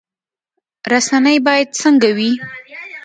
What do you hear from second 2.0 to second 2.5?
وي؟